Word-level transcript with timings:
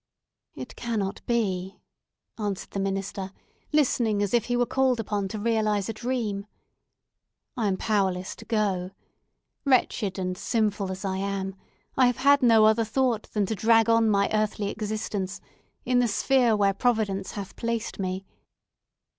"It 0.55 0.75
cannot 0.75 1.23
be!" 1.27 1.77
answered 2.39 2.71
the 2.71 2.79
minister, 2.79 3.31
listening 3.71 4.23
as 4.23 4.33
if 4.33 4.45
he 4.45 4.57
were 4.57 4.65
called 4.65 4.99
upon 4.99 5.27
to 5.27 5.37
realise 5.37 5.89
a 5.89 5.93
dream. 5.93 6.47
"I 7.55 7.67
am 7.67 7.77
powerless 7.77 8.35
to 8.37 8.45
go. 8.45 8.89
Wretched 9.63 10.17
and 10.17 10.35
sinful 10.35 10.91
as 10.91 11.05
I 11.05 11.17
am, 11.17 11.55
I 11.95 12.07
have 12.07 12.17
had 12.17 12.41
no 12.41 12.65
other 12.65 12.83
thought 12.83 13.31
than 13.33 13.45
to 13.45 13.53
drag 13.53 13.91
on 13.91 14.09
my 14.09 14.27
earthly 14.33 14.69
existence 14.71 15.39
in 15.85 15.99
the 15.99 16.07
sphere 16.07 16.55
where 16.55 16.73
Providence 16.73 17.33
hath 17.33 17.55
placed 17.55 17.99
me. 17.99 18.25